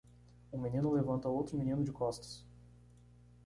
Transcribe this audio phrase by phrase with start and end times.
[0.51, 2.43] Um menino levanta outro menino de costas.